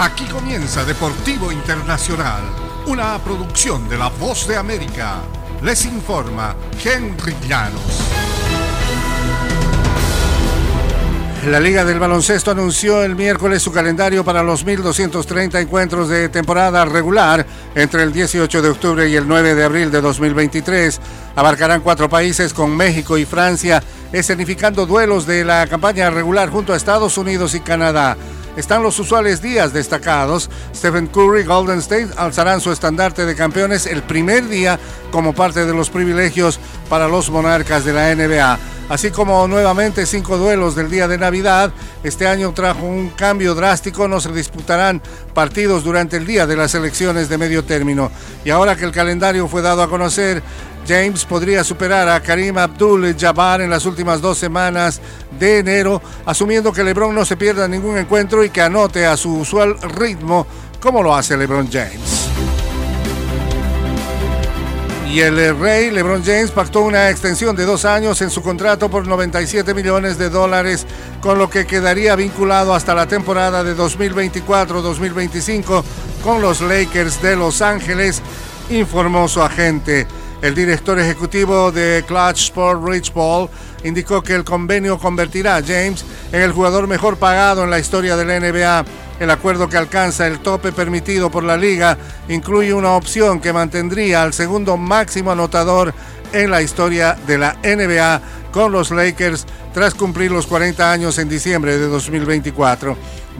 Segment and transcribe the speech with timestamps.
[0.00, 2.42] Aquí comienza Deportivo Internacional,
[2.86, 5.16] una producción de La Voz de América.
[5.60, 6.54] Les informa
[6.84, 8.04] Henry Llanos.
[11.48, 16.84] La Liga del Baloncesto anunció el miércoles su calendario para los 1.230 encuentros de temporada
[16.84, 17.44] regular
[17.74, 21.00] entre el 18 de octubre y el 9 de abril de 2023.
[21.34, 26.76] Abarcarán cuatro países con México y Francia, escenificando duelos de la campaña regular junto a
[26.76, 28.16] Estados Unidos y Canadá
[28.58, 30.50] están los usuales días destacados.
[30.74, 34.80] Stephen Curry, Golden State alzarán su estandarte de campeones el primer día
[35.12, 38.58] como parte de los privilegios para los monarcas de la NBA.
[38.88, 41.70] Así como nuevamente cinco duelos del día de Navidad,
[42.02, 45.02] este año trajo un cambio drástico, no se disputarán
[45.34, 48.10] partidos durante el día de las elecciones de medio término.
[48.44, 50.42] Y ahora que el calendario fue dado a conocer,
[50.88, 55.02] James podría superar a Karim Abdul-Jabbar en las últimas dos semanas
[55.38, 59.34] de enero, asumiendo que LeBron no se pierda ningún encuentro y que anote a su
[59.34, 60.46] usual ritmo
[60.80, 62.30] como lo hace LeBron James.
[65.10, 69.06] Y el rey LeBron James pactó una extensión de dos años en su contrato por
[69.06, 70.86] 97 millones de dólares,
[71.20, 75.84] con lo que quedaría vinculado hasta la temporada de 2024-2025
[76.24, 78.22] con los Lakers de Los Ángeles,
[78.70, 80.06] informó su agente.
[80.40, 83.48] El director ejecutivo de Clutch Sport, Rich Paul,
[83.82, 88.16] indicó que el convenio convertirá a James en el jugador mejor pagado en la historia
[88.16, 88.84] de la NBA.
[89.18, 94.22] El acuerdo que alcanza el tope permitido por la liga incluye una opción que mantendría
[94.22, 95.92] al segundo máximo anotador
[96.32, 98.20] en la historia de la NBA
[98.52, 99.44] con los Lakers
[99.74, 102.96] tras cumplir los 40 años en diciembre de 2024.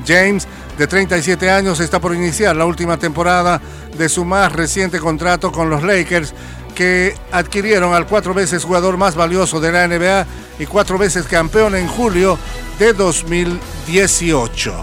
[0.06, 3.60] James, de 37 años, está por iniciar la última temporada
[3.96, 6.32] de su más reciente contrato con los Lakers
[6.78, 10.26] que adquirieron al cuatro veces jugador más valioso de la NBA
[10.60, 12.38] y cuatro veces campeón en julio
[12.78, 14.74] de 2018.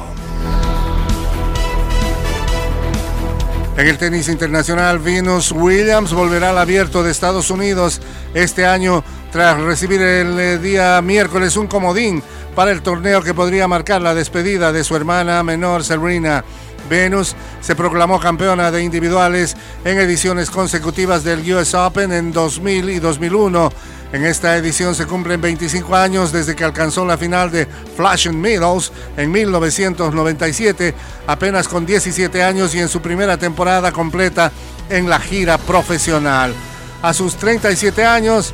[3.78, 8.02] En el tenis internacional, Venus Williams volverá al abierto de Estados Unidos
[8.34, 12.22] este año tras recibir el eh, día miércoles un comodín
[12.56, 16.44] para el torneo que podría marcar la despedida de su hermana menor Serena.
[16.90, 23.00] Venus se proclamó campeona de individuales en ediciones consecutivas del US Open en 2000 y
[23.00, 23.72] 2001.
[24.14, 28.92] En esta edición se cumplen 25 años desde que alcanzó la final de Flashing Meadows
[29.18, 30.94] en 1997,
[31.28, 34.52] apenas con 17 años y en su primera temporada completa
[34.90, 36.54] en la gira profesional.
[37.02, 38.54] A sus 37 años,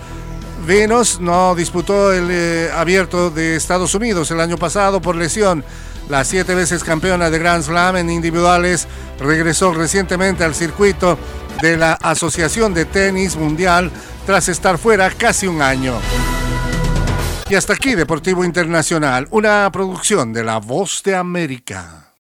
[0.65, 5.63] Venus no disputó el eh, abierto de Estados Unidos el año pasado por lesión.
[6.09, 8.87] La siete veces campeona de Grand Slam en individuales
[9.19, 11.17] regresó recientemente al circuito
[11.61, 13.91] de la Asociación de Tenis Mundial
[14.25, 15.93] tras estar fuera casi un año.
[17.49, 22.01] Y hasta aquí Deportivo Internacional, una producción de La Voz de América.